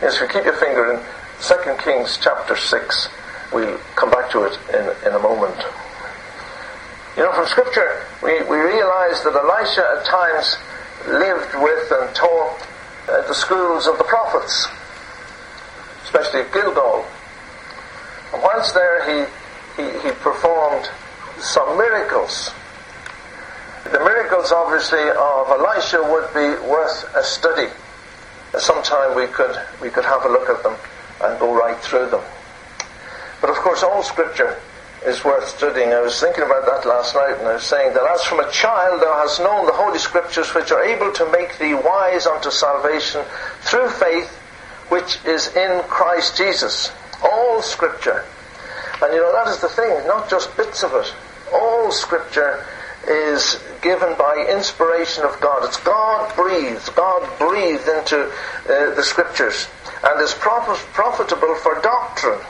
[0.00, 1.00] Yes, if you keep your finger in
[1.42, 3.08] 2 Kings chapter 6,
[3.52, 5.60] we'll come back to it in, in a moment.
[7.18, 10.56] You know, from Scripture, we, we realize that Elisha at times
[11.06, 12.66] lived with and taught
[13.12, 14.68] at the schools of the prophets,
[16.04, 17.04] especially at Gilgal.
[18.32, 20.88] And whilst there, he, he, he performed
[21.40, 22.52] some miracles.
[23.84, 27.68] The miracles, obviously, of Elisha would be worth a study.
[28.58, 30.76] Sometime we could, we could have a look at them
[31.22, 32.22] and go right through them.
[33.40, 34.58] But of course, all Scripture
[35.06, 35.92] is worth studying.
[35.92, 38.50] I was thinking about that last night, and I was saying that as from a
[38.50, 42.50] child thou hast known the Holy Scriptures, which are able to make thee wise unto
[42.50, 43.22] salvation
[43.62, 44.36] through faith
[44.90, 46.92] which is in Christ Jesus.
[47.22, 48.24] All Scripture.
[49.00, 51.14] And you know, that is the thing, not just bits of it.
[51.54, 52.66] All Scripture
[53.08, 55.64] is given by inspiration of God.
[55.64, 56.94] It's God breathed.
[56.94, 59.68] God breathed into uh, the Scriptures
[60.04, 62.40] and is profit- profitable for doctrine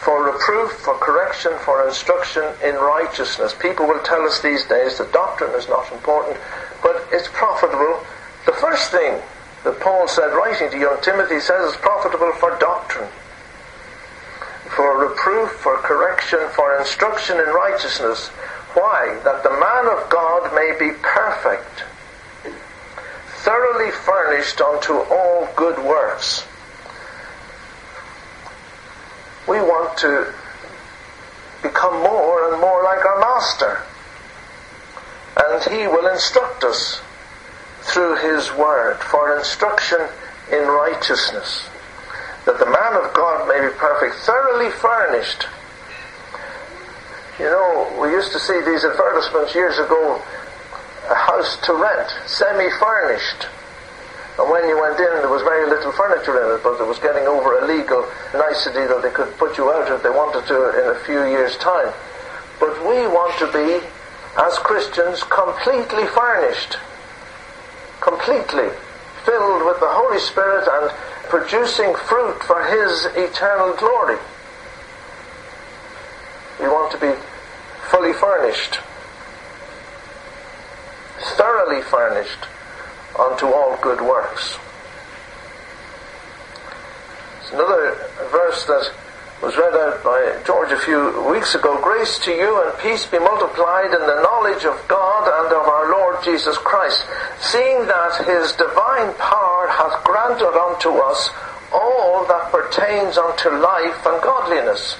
[0.00, 3.54] for reproof, for correction, for instruction in righteousness.
[3.60, 6.38] People will tell us these days that doctrine is not important,
[6.82, 8.00] but it's profitable.
[8.46, 9.20] The first thing
[9.64, 13.10] that Paul said, writing to young Timothy, says it's profitable for doctrine,
[14.76, 18.28] for reproof, for correction, for instruction in righteousness.
[18.74, 19.18] Why?
[19.24, 21.84] That the man of God may be perfect,
[23.42, 26.44] thoroughly furnished unto all good works.
[29.48, 30.32] We want to
[31.62, 33.82] become more and more like our Master.
[35.36, 37.00] And He will instruct us
[37.82, 39.98] through His Word for instruction
[40.52, 41.69] in righteousness.
[42.50, 45.46] That the man of God may be perfect, thoroughly furnished.
[47.38, 50.18] You know, we used to see these advertisements years ago
[51.06, 53.46] a house to rent, semi furnished.
[54.34, 56.98] And when you went in, there was very little furniture in it, but it was
[56.98, 58.02] getting over a legal
[58.34, 61.56] nicety that they could put you out if they wanted to in a few years'
[61.58, 61.94] time.
[62.58, 63.78] But we want to be,
[64.42, 66.82] as Christians, completely furnished.
[68.02, 68.74] Completely.
[69.22, 70.90] Filled with the Holy Spirit and
[71.30, 74.18] producing fruit for His eternal glory.
[76.60, 77.14] We want to be
[77.90, 78.78] fully furnished.
[81.36, 82.44] Thoroughly furnished
[83.18, 84.58] unto all good works.
[87.40, 87.96] It's another
[88.30, 88.92] verse that
[89.42, 91.80] was read out by George a few weeks ago.
[91.80, 95.79] Grace to you and peace be multiplied in the knowledge of God and of our
[96.24, 97.04] Jesus Christ,
[97.40, 101.30] seeing that his divine power hath granted unto us
[101.72, 104.96] all that pertains unto life and godliness.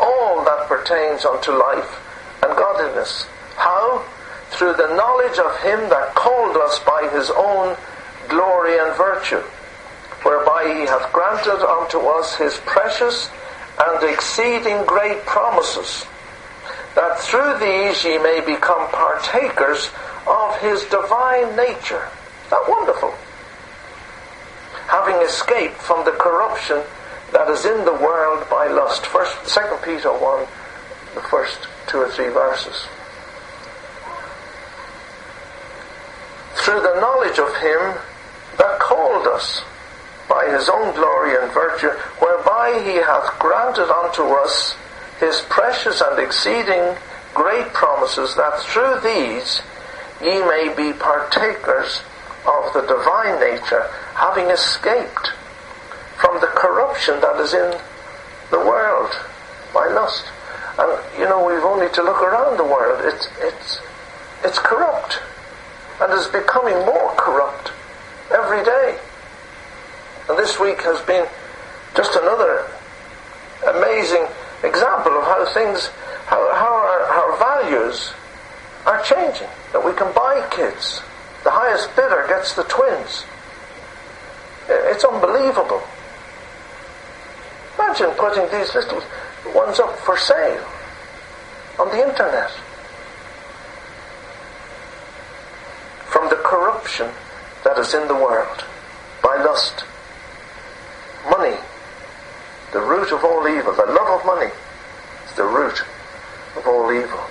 [0.00, 1.98] All that pertains unto life
[2.42, 3.26] and godliness.
[3.56, 4.04] How?
[4.52, 7.76] through the knowledge of him that called us by his own
[8.28, 9.40] glory and virtue,
[10.22, 13.30] whereby he hath granted unto us his precious
[13.80, 16.04] and exceeding great promises,
[16.94, 19.88] that through these ye may become partakers
[20.26, 22.08] of his divine nature.
[22.46, 23.14] Isn't that wonderful?
[24.88, 26.82] Having escaped from the corruption
[27.32, 29.06] that is in the world by lust.
[29.06, 30.46] First, Second Peter one,
[31.14, 32.86] the first two or three verses.
[36.62, 37.98] through the knowledge of him
[38.56, 39.62] that called us
[40.28, 41.90] by his own glory and virtue,
[42.20, 44.76] whereby he hath granted unto us
[45.18, 46.96] his precious and exceeding
[47.34, 49.60] great promises, that through these
[50.22, 52.02] ye may be partakers
[52.46, 55.32] of the divine nature, having escaped
[56.18, 57.78] from the corruption that is in
[58.50, 59.10] the world
[59.74, 60.26] by lust.
[60.78, 63.00] And you know, we've only to look around the world.
[63.04, 63.80] It's it's
[64.44, 65.20] it's corrupt
[66.00, 67.70] and is becoming more corrupt
[68.30, 68.98] every day.
[70.28, 71.26] And this week has been
[71.94, 72.66] just another
[73.66, 74.26] amazing
[74.64, 75.88] example of how things,
[76.26, 78.12] how, how our, our values
[78.86, 79.48] are changing.
[79.72, 81.02] That we can buy kids.
[81.44, 83.24] The highest bidder gets the twins.
[84.68, 85.82] It's unbelievable.
[87.78, 89.02] Imagine putting these little
[89.54, 90.66] ones up for sale
[91.78, 92.50] on the internet.
[96.12, 97.10] from the corruption
[97.64, 98.64] that is in the world
[99.22, 99.84] by lust.
[101.30, 101.56] Money,
[102.72, 104.52] the root of all evil, the love of money
[105.26, 105.82] is the root
[106.54, 107.24] of all evil.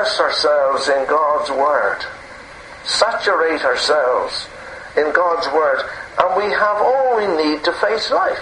[0.00, 1.98] Immerse ourselves in God's Word.
[2.86, 4.48] Saturate ourselves
[4.96, 5.84] in God's Word,
[6.18, 8.40] and we have all we need to face life.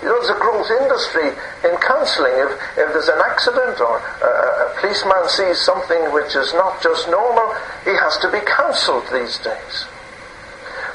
[0.00, 1.34] You know, there's a growth industry
[1.68, 2.30] in counselling.
[2.46, 7.10] If, if there's an accident or a, a policeman sees something which is not just
[7.10, 9.84] normal, he has to be counselled these days.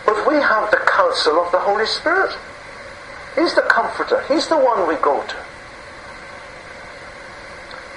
[0.05, 2.31] But we have the counsel of the Holy Spirit.
[3.35, 4.23] He's the comforter.
[4.29, 5.37] He's the one we go to.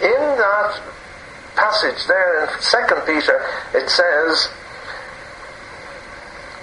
[0.03, 0.83] In that
[1.69, 3.45] passage there in 2 Peter,
[3.75, 4.49] it says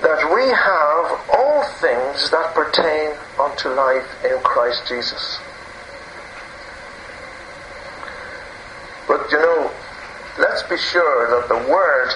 [0.01, 5.37] that we have all things that pertain unto life in Christ Jesus.
[9.07, 9.71] But you know,
[10.39, 12.09] let's be sure that the word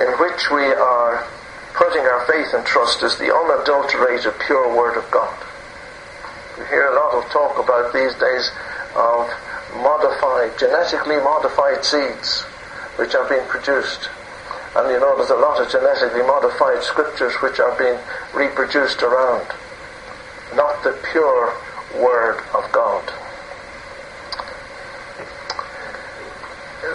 [0.00, 1.26] in which we are
[1.74, 5.36] putting our faith and trust is the unadulterated, pure word of God.
[6.58, 8.50] We hear a lot of talk about these days
[8.96, 9.30] of
[9.76, 12.42] modified, genetically modified seeds
[12.96, 14.08] which are being produced.
[14.76, 17.98] And you know, there's a lot of genetically modified scriptures which are being
[18.34, 19.46] reproduced around.
[20.54, 21.54] Not the pure
[21.96, 23.02] Word of God.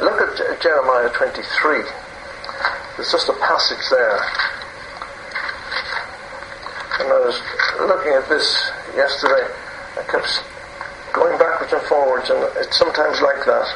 [0.02, 1.84] Look at Jeremiah 23.
[2.96, 4.20] There's just a passage there.
[7.00, 7.42] And I was
[7.80, 9.52] looking at this yesterday.
[9.98, 10.44] I kept
[11.96, 13.68] forwards, and it's sometimes like that.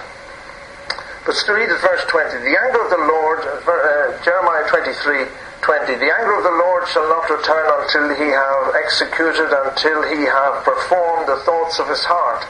[1.24, 5.24] But to read at verse 20, the anger of the Lord, uh, Jeremiah 23,
[5.64, 10.28] 20, the anger of the Lord shall not return until he have executed, until he
[10.28, 12.44] have performed the thoughts of his heart.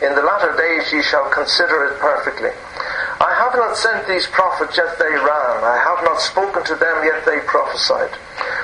[0.00, 2.52] In the latter days ye shall consider it perfectly.
[3.20, 5.60] I have not sent these prophets, yet they ran.
[5.60, 8.16] I have not spoken to them, yet they prophesied.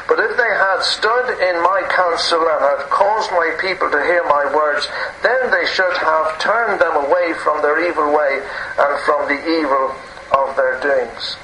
[0.09, 4.23] But if they had stood in my counsel and had caused my people to hear
[4.25, 4.87] my words,
[5.23, 8.41] then they should have turned them away from their evil way
[8.79, 9.95] and from the evil
[10.31, 11.37] of their doings.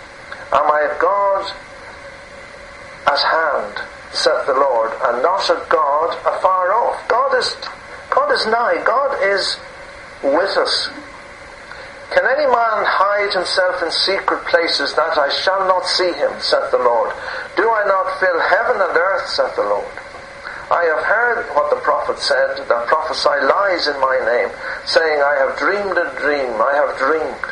[0.52, 1.50] Am I a God
[3.06, 3.82] at hand,
[4.12, 7.08] saith the Lord, and not a God afar off?
[7.08, 7.56] God is
[8.10, 9.56] God is nigh, God is
[10.22, 10.88] with us.
[12.12, 16.68] Can any man hide himself in secret places that I shall not see him, saith
[16.68, 17.08] the Lord?
[17.56, 19.96] Do I not fill heaven and earth, saith the Lord?
[20.68, 24.52] I have heard what the prophet said, that prophesy lies in my name,
[24.84, 27.48] saying, I have dreamed a dream, I have dreamed.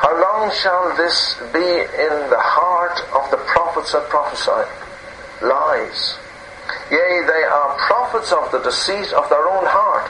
[0.00, 4.64] How long shall this be in the heart of the prophets that prophesy?
[5.44, 6.16] Lies.
[6.88, 10.08] Yea, they are prophets of the deceit of their own heart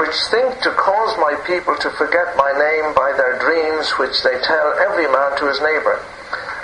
[0.00, 4.32] which think to cause my people to forget my name by their dreams which they
[4.40, 6.00] tell every man to his neighbour,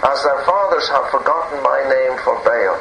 [0.09, 2.81] as their fathers have forgotten my name for Baal.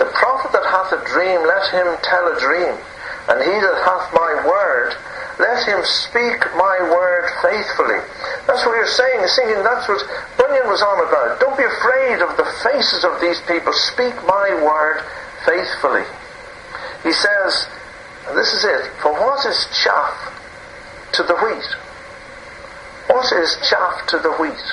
[0.00, 2.80] The prophet that hath a dream, let him tell a dream,
[3.28, 4.96] and he that hath my word,
[5.36, 8.00] let him speak my word faithfully.
[8.48, 10.00] That's what you're saying, singing, that's what
[10.40, 11.44] Bunyan was on about.
[11.44, 13.76] Don't be afraid of the faces of these people.
[13.92, 15.04] Speak my word
[15.44, 16.08] faithfully.
[17.04, 17.68] He says,
[18.28, 18.90] and this is it.
[19.00, 20.32] For what is chaff
[21.12, 21.76] to the wheat?
[23.08, 24.64] What is chaff to the wheat?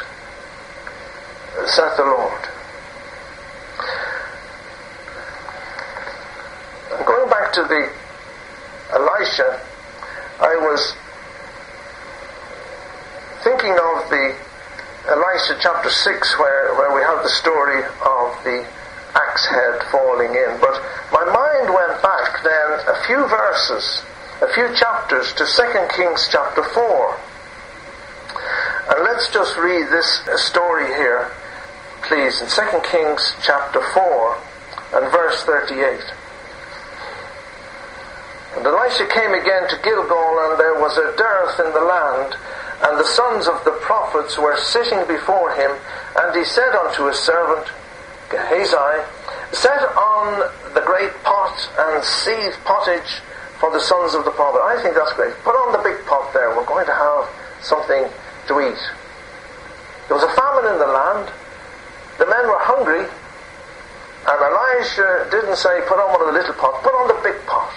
[1.67, 2.41] Saith the Lord.
[7.05, 7.89] Going back to the
[8.94, 9.61] Elisha,
[10.39, 10.95] I was
[13.44, 14.35] thinking of the
[15.09, 18.65] Elisha chapter 6 where, where we have the story of the
[19.13, 20.57] axe head falling in.
[20.59, 20.81] But
[21.13, 24.01] my mind went back then a few verses,
[24.42, 27.19] a few chapters to 2 Kings chapter 4.
[28.89, 31.30] And let's just read this story here,
[32.01, 34.37] please, in 2 Kings chapter 4
[34.95, 36.02] and verse 38.
[38.57, 42.35] And Elisha came again to Gilgal, and there was a dearth in the land,
[42.81, 45.71] and the sons of the prophets were sitting before him,
[46.18, 47.68] and he said unto his servant,
[48.30, 49.06] Gehazi,
[49.54, 53.22] set on the great pot and seethe pottage
[53.60, 54.60] for the sons of the prophet.
[54.66, 55.33] I think that's great.
[55.45, 56.50] Put on the big pot there.
[56.57, 57.30] We're going to have
[57.62, 58.10] something
[58.50, 58.81] to eat.
[60.10, 61.31] There was a famine in the land.
[62.18, 63.06] The men were hungry.
[64.26, 67.38] And Elisha didn't say, put on one of the little pots, put on the big
[67.45, 67.72] pot.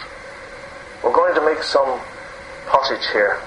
[1.04, 2.00] We're going to make some
[2.66, 3.38] pottage here.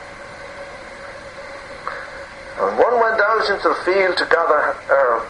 [2.60, 4.76] And one went out into the field to gather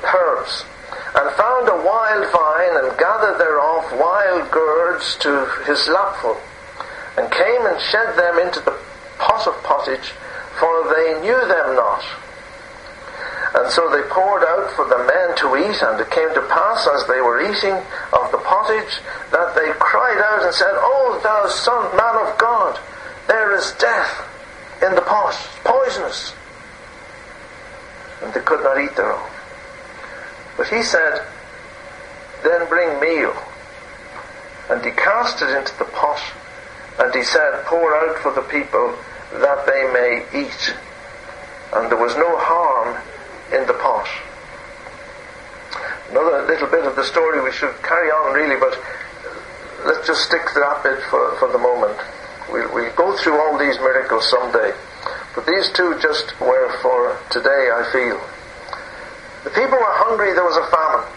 [0.04, 0.66] herbs
[1.20, 6.40] and found a wild vine, and gathered thereof wild gourds to his lapful,
[7.18, 8.78] and came and shed them into the
[9.18, 10.16] pot of pottage,
[10.56, 12.04] for they knew them not.
[13.54, 16.88] And so they poured out for the men to eat, and it came to pass
[16.88, 17.76] as they were eating
[18.16, 22.80] of the pottage that they cried out and said, O thou son, man of God,
[23.28, 24.24] there is death
[24.82, 25.34] in the pot,
[25.66, 26.34] poisonous.
[28.22, 29.39] And they could not eat thereof.
[30.60, 31.26] But he said,
[32.44, 33.34] Then bring meal.
[34.70, 36.20] And he cast it into the pot,
[37.00, 38.94] and he said, Pour out for the people
[39.40, 40.76] that they may eat.
[41.72, 43.02] and there was no harm
[43.54, 44.06] in the pot.
[46.12, 48.76] Another little bit of the story we should carry on really, but
[49.86, 51.98] let's just stick to that bit for, for the moment.
[52.52, 54.74] We'll, we'll go through all these miracles someday.
[55.36, 58.20] But these two just were for today, I feel.
[59.44, 61.08] The people were hungry, there was a famine.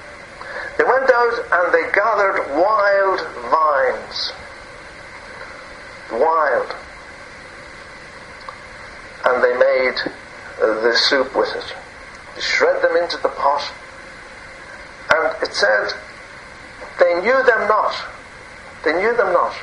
[0.79, 4.33] They went out and they gathered wild vines.
[6.12, 6.71] Wild.
[9.25, 9.99] And they made
[10.59, 11.75] the soup with it.
[12.35, 13.62] They shred them into the pot.
[15.11, 15.93] And it said,
[16.99, 17.95] they knew them not.
[18.85, 19.55] They knew them not.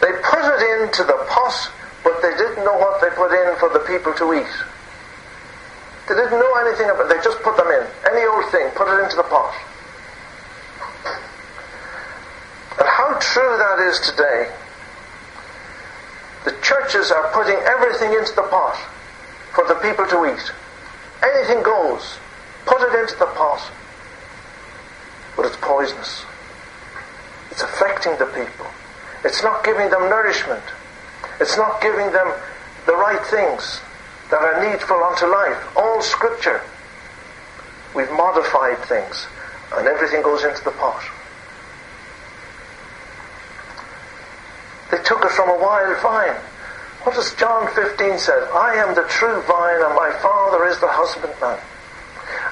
[0.00, 1.70] They put it into the pot,
[2.04, 4.77] but they didn't know what they put in for the people to eat.
[6.08, 7.08] They didn't know anything about it.
[7.16, 7.84] They just put them in.
[8.10, 9.52] Any old thing, put it into the pot.
[12.80, 14.50] And how true that is today.
[16.46, 18.76] The churches are putting everything into the pot
[19.52, 20.52] for the people to eat.
[21.22, 22.16] Anything goes.
[22.64, 23.60] Put it into the pot.
[25.36, 26.24] But it's poisonous.
[27.50, 28.66] It's affecting the people.
[29.24, 30.64] It's not giving them nourishment.
[31.38, 32.32] It's not giving them
[32.86, 33.82] the right things
[34.30, 35.76] that are needful unto life.
[35.76, 36.60] All scripture.
[37.94, 39.26] We've modified things,
[39.74, 41.02] and everything goes into the pot.
[44.90, 46.36] They took it from a wild vine.
[47.02, 48.32] What does John 15 say?
[48.32, 51.58] I am the true vine, and my Father is the husbandman.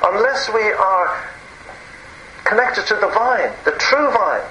[0.03, 1.29] Unless we are
[2.45, 4.45] connected to the vine, the true vine,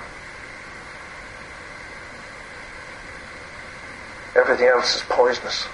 [4.36, 5.68] everything else is poisonous.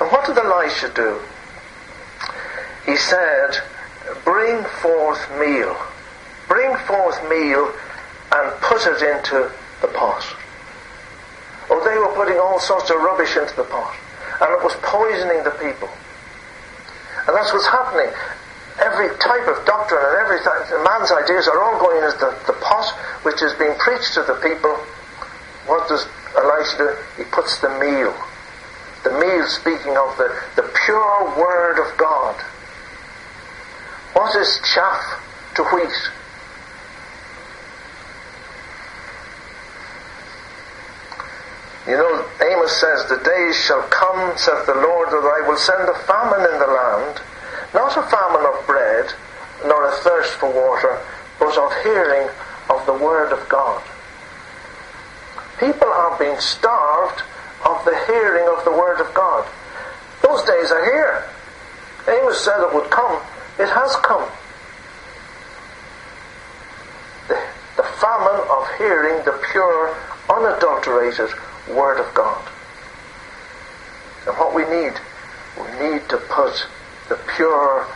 [0.00, 1.20] And what did Elisha do?
[2.86, 3.60] He said,
[4.24, 5.76] Bring forth meal.
[6.48, 7.72] Bring forth meal
[8.32, 9.50] and put it into
[9.80, 10.24] the pot.
[11.70, 13.94] Oh, they were putting all sorts of rubbish into the pot.
[14.40, 15.88] And it was poisoning the people.
[17.26, 18.08] And that's what's happening.
[18.80, 22.58] Every type of doctrine and every type, man's ideas are all going into the, the
[22.62, 22.88] pot
[23.24, 24.72] which is being preached to the people.
[25.66, 26.06] What does
[26.38, 26.88] Elisha do?
[27.22, 28.14] He puts the meal.
[29.08, 32.34] The meal speaking of the, the pure word of God.
[34.12, 35.00] What is chaff
[35.54, 35.96] to wheat?
[41.86, 45.88] You know, Amos says, The days shall come, saith the Lord, that I will send
[45.88, 47.22] a famine in the land,
[47.72, 49.10] not a famine of bread,
[49.64, 51.00] nor a thirst for water,
[51.38, 52.28] but of hearing
[52.68, 53.82] of the word of God.
[55.58, 57.22] People are being starved
[57.88, 59.48] the hearing of the word of God.
[60.22, 61.24] Those days are here.
[62.06, 63.16] Amos said it would come.
[63.58, 64.28] It has come.
[67.28, 67.40] The,
[67.76, 69.96] the famine of hearing the pure,
[70.28, 71.30] unadulterated
[71.68, 72.46] Word of God.
[74.26, 74.92] And what we need,
[75.56, 76.66] we need to put
[77.08, 77.86] the pure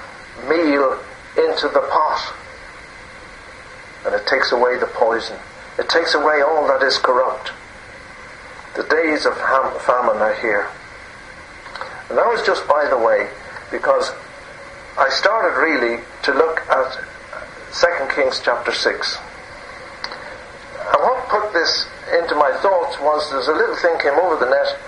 [0.49, 0.99] meal
[1.37, 2.35] into the pot.
[4.07, 5.39] And it takes away the poison.
[5.79, 7.53] It takes away all that is corrupt.
[8.75, 10.69] The days of famine are here.
[12.09, 13.29] And that was just by the way,
[13.71, 14.13] because
[14.99, 16.99] I started really to look at
[17.73, 19.19] 2 Kings chapter 6.
[20.79, 21.87] And what put this
[22.19, 24.79] into my thoughts was there's a little thing came over the net,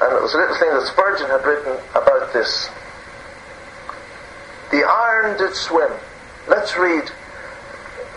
[0.00, 2.68] and it was a little thing that Spurgeon had written about this.
[4.70, 5.92] The iron did swim.
[6.48, 7.10] Let's read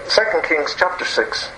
[0.09, 1.49] 2 Kings chapter 6.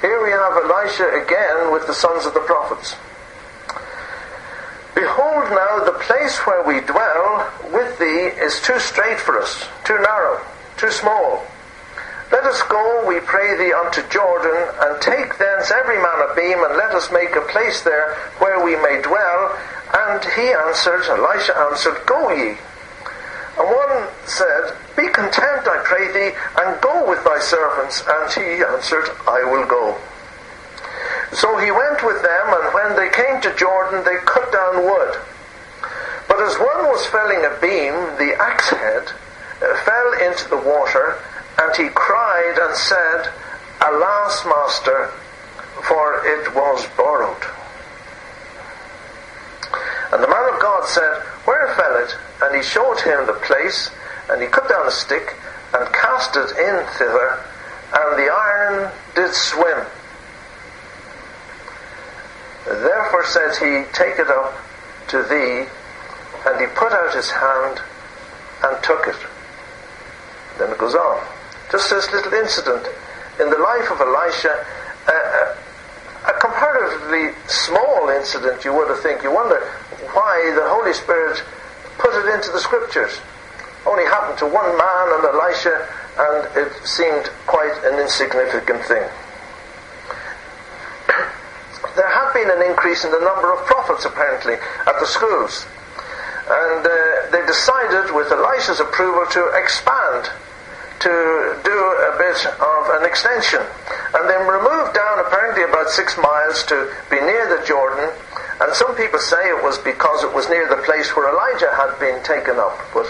[0.00, 2.96] Here we have Elisha again with the sons of the prophets.
[4.94, 9.98] Behold now, the place where we dwell with thee is too strait for us, too
[10.00, 10.40] narrow,
[10.78, 11.44] too small.
[12.32, 16.64] Let us go, we pray thee, unto Jordan, and take thence every man a beam,
[16.64, 19.58] and let us make a place there where we may dwell.
[19.92, 22.56] And he answered, Elisha answered, Go ye.
[24.30, 28.02] Said, Be content, I pray thee, and go with thy servants.
[28.06, 29.98] And he answered, I will go.
[31.32, 35.18] So he went with them, and when they came to Jordan, they cut down wood.
[36.28, 39.10] But as one was felling a beam, the axe head
[39.62, 41.18] uh, fell into the water,
[41.58, 43.32] and he cried and said,
[43.82, 45.10] Alas, master,
[45.82, 47.42] for it was borrowed.
[50.12, 52.14] And the man of God said, Where fell it?
[52.42, 53.90] And he showed him the place,
[54.30, 55.34] and he cut down a stick,
[55.74, 57.42] and cast it in thither,
[57.92, 59.86] and the iron did swim.
[62.64, 64.54] Therefore said he, Take it up
[65.08, 65.66] to thee.
[66.46, 67.80] And he put out his hand
[68.62, 69.16] and took it.
[70.58, 71.26] Then it goes on.
[71.70, 72.86] Just this little incident
[73.40, 74.66] in the life of Elisha,
[76.26, 76.70] a comparative
[77.00, 79.22] comparatively small incident, you would have think.
[79.22, 79.60] You wonder
[80.12, 81.42] why the Holy Spirit
[81.98, 83.20] put it into the scriptures.
[83.86, 89.08] Only happened to one man and Elisha, and it seemed quite an insignificant thing.
[91.96, 94.54] there had been an increase in the number of prophets, apparently,
[94.86, 95.66] at the schools.
[96.50, 100.28] And uh, they decided, with Elisha's approval, to expand,
[101.00, 101.78] to do
[102.12, 103.62] a bit of an extension.
[104.12, 108.10] And then removed down, apparently, about six miles to be near the Jordan.
[108.60, 111.96] And some people say it was because it was near the place where Elijah had
[111.98, 112.76] been taken up.
[112.92, 113.08] But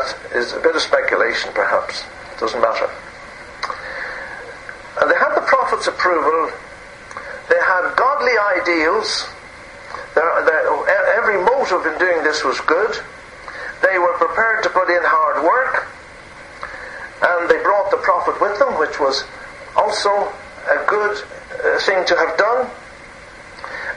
[0.00, 2.04] that is a bit of speculation, perhaps.
[2.32, 2.88] It Doesn't matter.
[5.00, 6.50] And they had the prophet's approval.
[7.48, 9.28] They had godly ideals.
[10.14, 10.64] Their, their,
[11.20, 12.96] every motive in doing this was good.
[13.82, 15.86] They were prepared to put in hard work.
[17.22, 19.24] And they brought the prophet with them, which was
[19.76, 20.32] also
[20.64, 22.70] a good uh, thing to have done.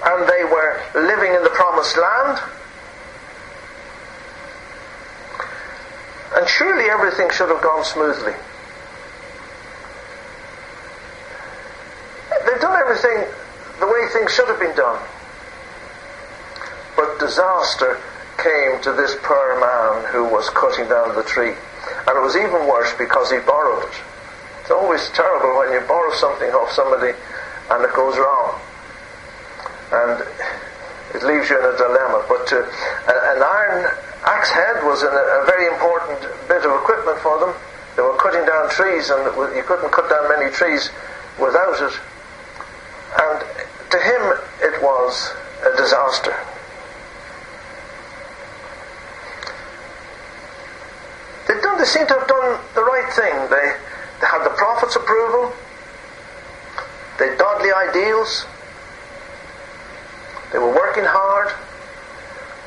[0.03, 2.39] And they were living in the promised land.
[6.43, 8.33] And surely everything should have gone smoothly.
[12.45, 13.31] They've done everything
[13.79, 15.00] the way things should have been done.
[16.97, 17.97] But disaster
[18.35, 21.55] came to this poor man who was cutting down the tree.
[22.07, 23.95] And it was even worse because he borrowed it.
[24.59, 27.15] It's always terrible when you borrow something off somebody
[27.71, 28.59] and it goes wrong.
[29.93, 30.27] And
[31.15, 32.25] it leaves you in a dilemma.
[32.27, 32.67] But uh,
[33.31, 33.95] an iron
[34.25, 37.53] axe head was a, a very important bit of equipment for them.
[37.96, 39.24] They were cutting down trees, and
[39.56, 40.89] you couldn't cut down many trees
[41.39, 41.94] without it.
[43.20, 43.39] And
[43.92, 44.24] to him,
[44.62, 46.34] it was a disaster.
[51.48, 53.36] They've done, they seem to have done the right thing.
[53.50, 53.77] They,
[54.22, 55.53] they had the prophet's approval.
[57.20, 58.46] They godly ideals.
[60.51, 61.53] They were working hard.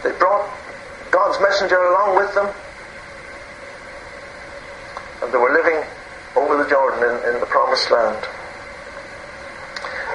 [0.05, 0.49] They brought
[1.11, 2.53] God's messenger along with them.
[5.23, 5.83] And they were living
[6.37, 8.23] over the Jordan in, in the promised land.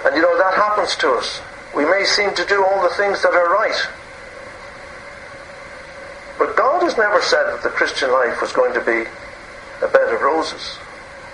[0.06, 1.42] And you know, that happens to us.
[1.76, 3.88] We may seem to do all the things that are right.
[6.38, 9.10] But God has never said that the Christian life was going to be
[9.82, 10.78] a bed of roses.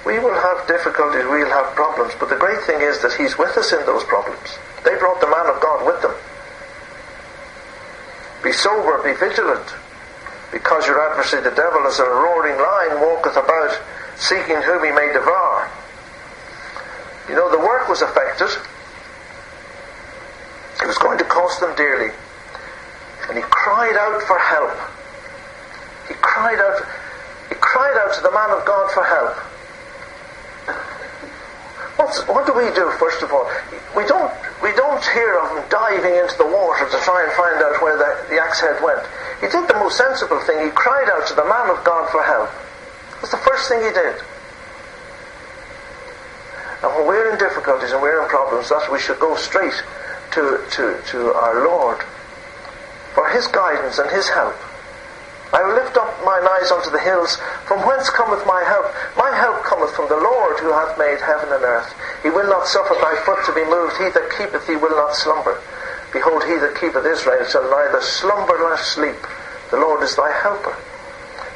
[0.05, 3.57] We will have difficulties, we'll have problems, but the great thing is that He's with
[3.57, 4.57] us in those problems.
[4.83, 6.15] They brought the man of God with them.
[8.47, 9.75] Be sober, be vigilant,
[10.53, 13.77] because your adversary the devil as a roaring lion walketh about,
[14.15, 15.69] seeking whom he may devour.
[17.27, 18.47] You know, the work was affected.
[20.81, 22.13] It was going to cost them dearly.
[23.27, 24.79] And he cried out for help.
[26.07, 26.87] He cried out
[27.49, 29.35] he cried out to the man of God for help.
[31.99, 33.51] What's, what do we do, first of all?
[33.93, 34.31] We don't,
[34.61, 37.97] we don't hear of him diving into the water to try and find out where
[37.97, 39.01] the, the axe head went.
[39.39, 40.65] He did the most sensible thing.
[40.65, 42.49] He cried out to the man of God for help.
[43.21, 44.17] That's the first thing he did.
[46.83, 49.73] And when we're in difficulties and we're in problems, that we should go straight
[50.33, 52.01] to, to, to our Lord
[53.13, 54.55] for His guidance and His help.
[55.53, 58.91] I will lift up mine eyes unto the hills, from whence cometh my help?
[59.15, 61.87] My help cometh from the Lord who hath made heaven and earth.
[62.21, 63.95] He will not suffer thy foot to be moved.
[63.95, 65.55] He that keepeth thee will not slumber.
[66.11, 69.23] Behold, he that keepeth Israel shall neither slumber nor sleep.
[69.71, 70.75] The Lord is thy helper.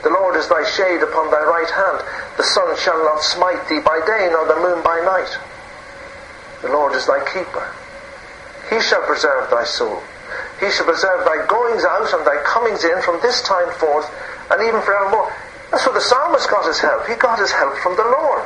[0.03, 1.99] The Lord is thy shade upon thy right hand.
[2.37, 5.37] The sun shall not smite thee by day, nor the moon by night.
[6.61, 7.67] The Lord is thy keeper.
[8.69, 10.01] He shall preserve thy soul.
[10.61, 14.05] He shall preserve thy goings out and thy comings in from this time forth
[14.53, 15.33] and even forevermore.
[15.71, 17.07] That's where the psalmist got his help.
[17.07, 18.45] He got his help from the Lord.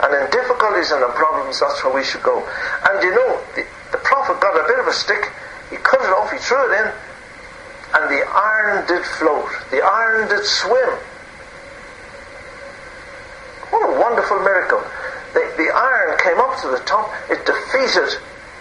[0.00, 2.40] And in difficulties and in problems, that's where we should go.
[2.88, 5.28] And you know, the, the prophet got a bit of a stick.
[5.68, 6.88] He cut it off, he threw it in,
[7.92, 9.50] and the iron did float.
[9.70, 10.96] The iron did swim.
[13.68, 14.80] What a wonderful miracle.
[15.34, 18.16] The, the iron came up to the top, it defeated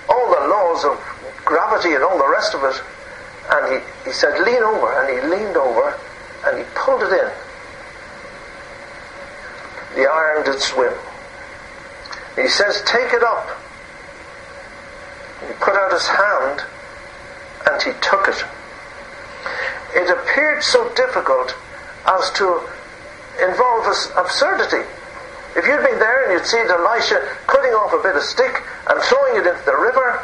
[0.10, 1.16] all the laws of
[1.47, 2.75] gravity and all the rest of it.
[3.49, 4.91] And he, he said, lean over.
[4.99, 5.97] And he leaned over
[6.45, 7.31] and he pulled it in.
[9.95, 10.93] The iron did swim.
[12.36, 13.47] He says, take it up.
[15.47, 16.62] He put out his hand
[17.65, 18.43] and he took it.
[19.95, 21.55] It appeared so difficult
[22.05, 22.62] as to
[23.41, 24.83] involve absurdity.
[25.55, 29.01] If you'd been there and you'd seen Elisha cutting off a bit of stick and
[29.01, 30.21] throwing it into the river,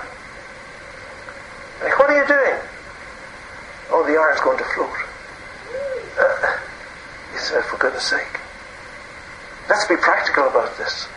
[1.97, 2.59] what are you doing?
[4.34, 4.98] Iron's going to float.
[6.19, 6.58] Uh,
[7.34, 8.39] he said, for goodness sake,
[9.69, 11.08] let's be practical about this.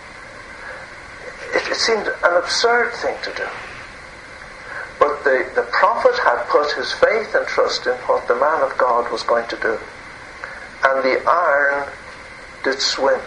[1.55, 3.49] it, it seemed an absurd thing to do.
[4.99, 8.77] But the, the prophet had put his faith and trust in what the man of
[8.77, 9.79] God was going to do.
[10.85, 11.89] And the iron
[12.65, 13.21] did swim.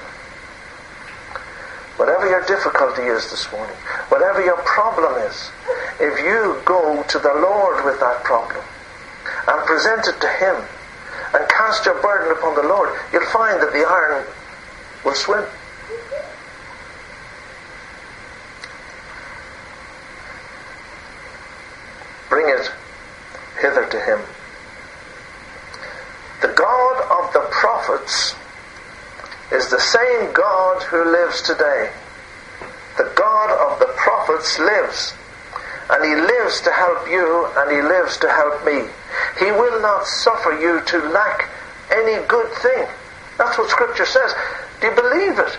[1.97, 3.75] Whatever your difficulty is this morning,
[4.09, 5.51] whatever your problem is,
[5.99, 8.63] if you go to the Lord with that problem
[9.49, 10.55] and present it to Him
[11.33, 14.25] and cast your burden upon the Lord, you'll find that the iron
[15.03, 15.45] will swim.
[22.29, 22.71] Bring it
[23.59, 24.19] hither to Him.
[26.41, 28.35] The God of the prophets
[29.51, 31.91] is the same God who lives today.
[32.97, 35.13] The God of the prophets lives.
[35.89, 38.87] And he lives to help you and he lives to help me.
[39.39, 41.49] He will not suffer you to lack
[41.91, 42.87] any good thing.
[43.37, 44.33] That's what Scripture says.
[44.81, 45.57] Do you believe it?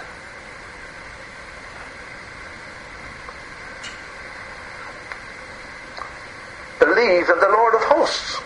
[6.78, 8.42] Believe in the Lord of hosts.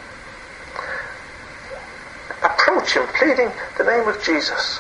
[2.43, 4.79] Approach him pleading the name of Jesus.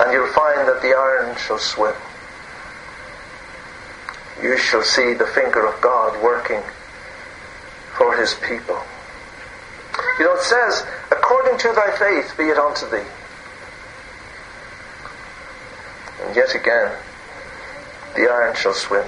[0.00, 1.94] And you'll find that the iron shall swim.
[4.44, 6.60] You shall see the finger of God working
[7.96, 8.78] for his people.
[10.18, 13.08] You know, it says, according to thy faith be it unto thee.
[16.20, 16.92] And yet again,
[18.16, 19.06] the iron shall swim.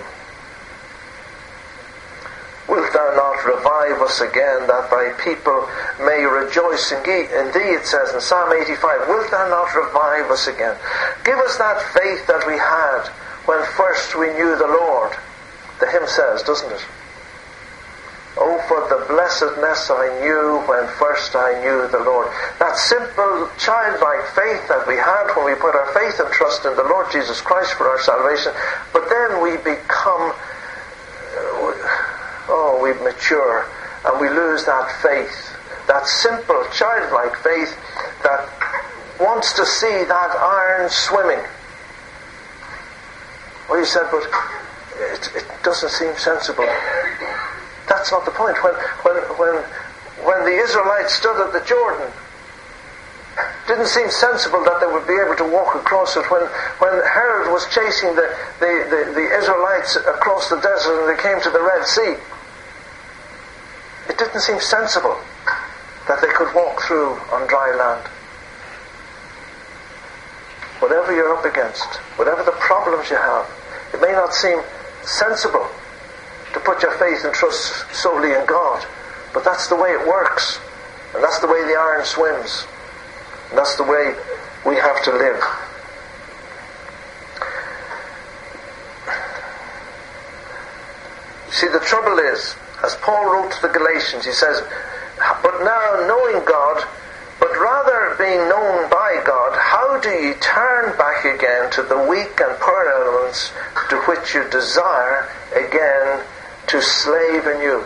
[2.67, 5.69] Wilt thou not revive us again, that thy people
[6.01, 7.29] may rejoice in thee?
[7.77, 10.79] it says in Psalm 85, Wilt thou not revive us again?
[11.25, 13.13] Give us that faith that we had
[13.47, 15.13] when first we knew the Lord.
[15.81, 16.85] The hymn says, doesn't it?
[18.39, 22.29] Oh, for the blessedness I knew when first I knew the Lord.
[22.59, 26.77] That simple childlike faith that we had when we put our faith and trust in
[26.77, 28.53] the Lord Jesus Christ for our salvation.
[28.93, 31.73] But then we become, uh,
[32.53, 33.65] oh, we mature
[34.05, 35.57] and we lose that faith.
[35.89, 37.73] That simple childlike faith
[38.23, 38.45] that
[39.19, 41.41] wants to see that iron swimming.
[43.69, 44.23] Well, you said, but
[44.97, 46.67] it, it doesn't seem sensible.
[47.89, 48.57] That's not the point.
[48.63, 49.55] When, when, when,
[50.25, 52.11] when the Israelites stood at the Jordan,
[53.69, 56.25] didn't seem sensible that they would be able to walk across it.
[56.31, 56.43] When,
[56.79, 58.27] when Herod was chasing the,
[58.61, 62.15] the, the, the Israelites across the desert and they came to the Red Sea,
[64.09, 65.19] it didn't seem sensible
[66.07, 68.09] that they could walk through on dry land.
[70.81, 73.49] Whatever you're up against, whatever the problems you have,
[73.95, 74.61] it may not seem
[75.03, 75.67] sensible
[76.53, 78.85] to put your faith and trust solely in God.
[79.33, 80.61] But that's the way it works.
[81.15, 82.67] And that's the way the iron swims.
[83.51, 84.15] And that's the way
[84.65, 85.43] we have to live.
[91.53, 94.63] See, the trouble is, as Paul wrote to the Galatians, he says,
[95.43, 96.85] But now knowing God,
[97.41, 102.39] but rather being known by God, how do you turn back again to the weak
[102.39, 103.51] and poor elements
[103.91, 105.27] to which you desire
[105.59, 106.23] again
[106.69, 107.83] to slave you.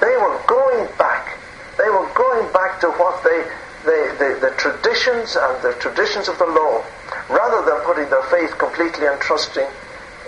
[0.00, 1.36] They were going back.
[1.76, 3.44] They were going back to what they,
[3.84, 6.82] they, they, the traditions and the traditions of the law,
[7.28, 9.68] rather than putting their faith completely and trusting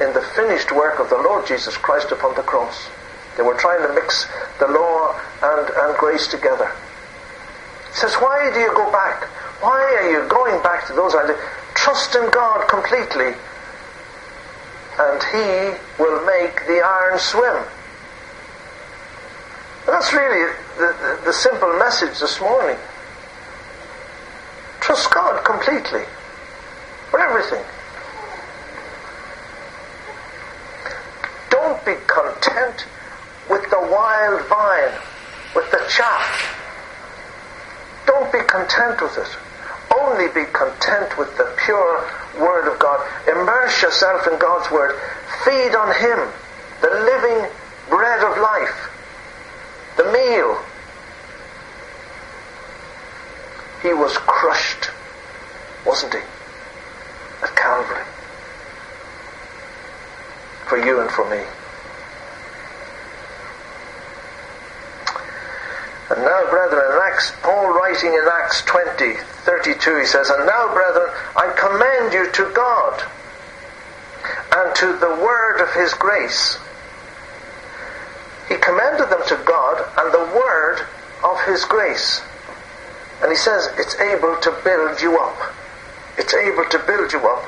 [0.01, 2.88] in the finished work of the Lord Jesus Christ upon the cross.
[3.38, 4.27] They were trying to mix
[4.59, 6.70] the law and, and grace together.
[7.95, 9.25] Says, Why do you go back?
[9.63, 11.39] Why are you going back to those ideas?
[11.75, 13.35] Trust in God completely
[14.99, 17.65] and he will make the iron swim.
[19.87, 22.77] That's really the, the, the, simple message this morning.
[24.81, 26.05] Trust God completely
[27.11, 27.65] for everything.
[31.51, 32.87] Don't be content
[33.51, 35.01] with the wild vine,
[35.55, 36.63] with the chaff.
[38.07, 39.37] Don't be content with it.
[39.99, 43.01] Only be content with the pure Word of God.
[43.29, 44.99] Immerse yourself in God's Word.
[45.45, 46.29] Feed on Him,
[46.81, 47.51] the living
[47.88, 48.90] bread of life,
[49.97, 50.59] the meal.
[53.83, 54.90] He was crushed,
[55.87, 56.21] wasn't he?
[57.43, 58.05] At Calvary.
[60.67, 61.45] For you and for me.
[66.11, 69.14] And now, brethren, in Acts, Paul writing in Acts 20,
[69.46, 73.05] 32, he says, And now, brethren, I commend you to God
[74.50, 76.59] and to the word of his grace.
[78.48, 80.81] He commended them to God and the word
[81.22, 82.20] of his grace.
[83.22, 85.55] And he says it's able to build you up.
[86.18, 87.44] It's able to build you up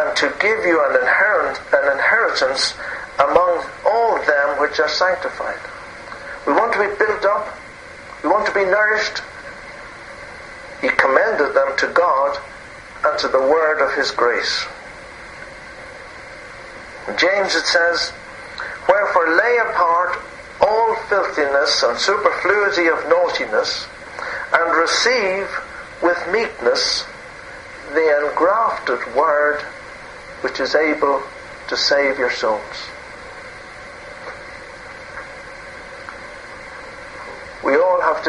[0.00, 2.72] and to give you an, inherent, an inheritance
[3.20, 5.60] among all them which are sanctified.
[6.46, 7.60] We want to be built up.
[8.24, 9.20] We want to be nourished.
[10.80, 12.38] He commended them to God
[13.04, 14.64] and to the word of his grace.
[17.06, 18.14] In James it says,
[18.88, 20.18] Wherefore lay apart
[20.62, 23.86] all filthiness and superfluity of naughtiness,
[24.54, 25.46] and receive
[26.02, 27.04] with meekness
[27.92, 29.60] the engrafted word
[30.40, 31.22] which is able
[31.68, 32.88] to save your souls.
[37.64, 38.22] We all have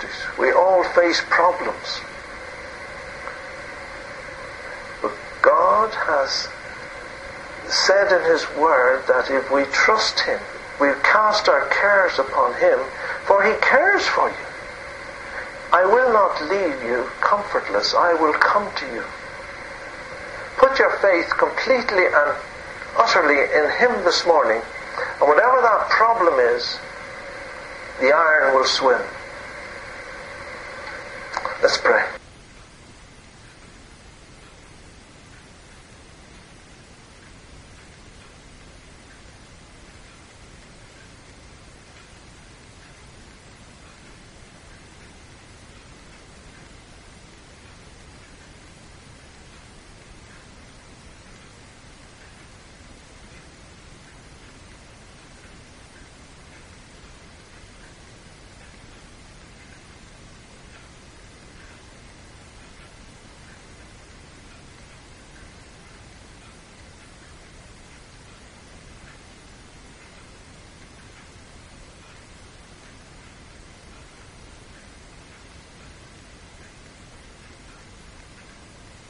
[0.00, 0.38] difficulties.
[0.38, 2.00] We all face problems.
[5.02, 6.48] But God has
[7.68, 10.40] said in His Word that if we trust Him,
[10.80, 12.78] we cast our cares upon Him,
[13.26, 14.46] for He cares for you.
[15.72, 17.94] I will not leave you comfortless.
[17.94, 19.04] I will come to you.
[20.56, 22.36] Put your faith completely and
[22.96, 24.60] utterly in Him this morning,
[25.20, 26.78] and whatever that problem is,
[28.00, 29.00] the iron will swim.
[31.62, 31.99] Let's pray.